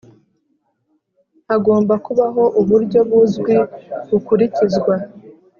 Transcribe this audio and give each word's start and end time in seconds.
Hagomba 1.49 1.93
kubaho 2.05 2.43
uburyo 2.61 2.99
buzwi 3.09 3.55
bukurikizwa 4.09 4.93